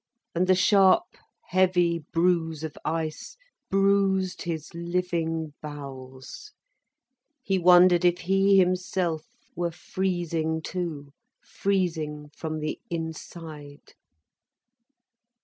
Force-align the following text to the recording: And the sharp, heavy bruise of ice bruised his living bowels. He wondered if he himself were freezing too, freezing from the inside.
And 0.33 0.47
the 0.47 0.55
sharp, 0.55 1.03
heavy 1.49 1.99
bruise 1.99 2.63
of 2.63 2.75
ice 2.83 3.37
bruised 3.69 4.41
his 4.41 4.73
living 4.73 5.53
bowels. 5.61 6.53
He 7.43 7.59
wondered 7.59 8.03
if 8.03 8.21
he 8.21 8.57
himself 8.57 9.27
were 9.55 9.69
freezing 9.69 10.63
too, 10.63 11.11
freezing 11.43 12.31
from 12.35 12.61
the 12.61 12.79
inside. 12.89 13.93